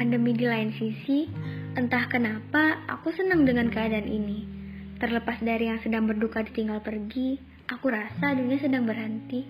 [0.00, 1.28] pandemi di lain sisi,
[1.76, 4.48] entah kenapa aku senang dengan keadaan ini.
[4.96, 7.36] Terlepas dari yang sedang berduka ditinggal pergi,
[7.68, 9.44] aku rasa dunia sedang berhenti.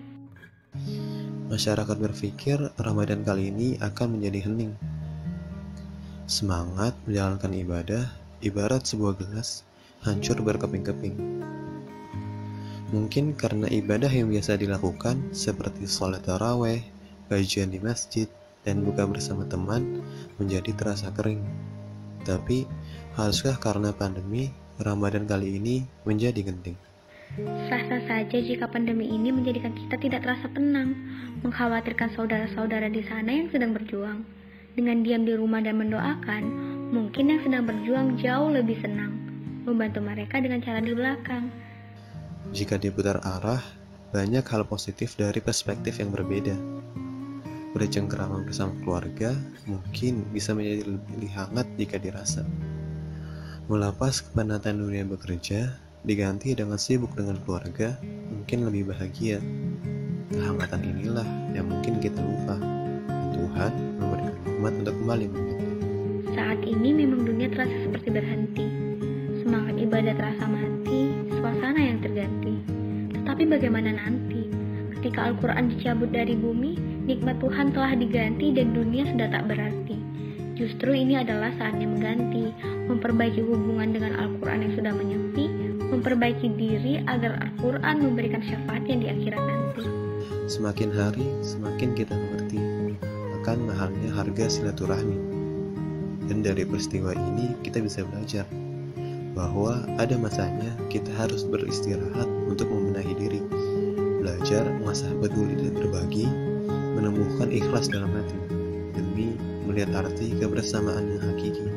[1.47, 4.75] Masyarakat berpikir Ramadan kali ini akan menjadi hening.
[6.27, 8.11] Semangat menjalankan ibadah
[8.43, 9.63] ibarat sebuah gelas
[10.03, 11.15] hancur berkeping-keping.
[12.91, 16.83] Mungkin karena ibadah yang biasa dilakukan seperti sholat taraweh,
[17.31, 18.27] kajian di masjid,
[18.61, 20.01] dan buka bersama teman
[20.37, 21.41] menjadi terasa kering.
[22.21, 22.69] Tapi,
[23.17, 26.77] haruskah karena pandemi, Ramadan kali ini menjadi genting?
[27.71, 30.93] Sah-sah saja jika pandemi ini menjadikan kita tidak terasa tenang,
[31.41, 34.21] mengkhawatirkan saudara-saudara di sana yang sedang berjuang.
[34.75, 36.43] Dengan diam di rumah dan mendoakan,
[36.91, 39.15] mungkin yang sedang berjuang jauh lebih senang,
[39.63, 41.47] membantu mereka dengan cara di belakang.
[42.51, 43.63] Jika diputar arah,
[44.11, 46.70] banyak hal positif dari perspektif yang berbeda
[47.71, 49.31] bercengkrama bersama keluarga
[49.63, 52.43] mungkin bisa menjadi lebih hangat jika dirasa.
[53.71, 55.71] Melepas kepenatan dunia bekerja,
[56.03, 59.39] diganti dengan sibuk dengan keluarga, mungkin lebih bahagia.
[60.27, 62.59] Kehangatan inilah yang mungkin kita lupa.
[63.31, 65.75] Tuhan memberikan hikmat untuk kembali mengingatnya.
[66.35, 68.67] Saat ini memang dunia terasa seperti berhenti.
[69.39, 71.01] Semangat ibadah terasa mati,
[71.39, 72.55] suasana yang terganti.
[73.15, 74.51] Tetapi bagaimana nanti?
[74.99, 79.99] Ketika Al-Quran dicabut dari bumi, nikmat Tuhan telah diganti dan dunia sudah tak berarti.
[80.55, 82.55] Justru ini adalah saatnya mengganti,
[82.87, 85.45] memperbaiki hubungan dengan Al-Quran yang sudah menyepi,
[85.91, 89.83] memperbaiki diri agar Al-Quran memberikan syafaatnya di akhirat nanti.
[90.47, 92.61] Semakin hari, semakin kita mengerti
[93.41, 95.17] akan mahalnya harga silaturahmi.
[96.29, 98.45] Dan dari peristiwa ini kita bisa belajar
[99.33, 103.41] bahwa ada masanya kita harus beristirahat untuk membenahi diri
[104.21, 106.29] belajar mengasah peduli dan berbagi,
[106.95, 108.37] menemukan ikhlas dalam hati,
[108.95, 109.35] demi
[109.67, 111.67] melihat arti kebersamaan yang hakiki.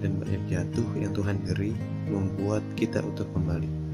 [0.00, 1.76] Dan banyak jatuh yang Tuhan beri
[2.08, 3.89] membuat kita untuk kembali.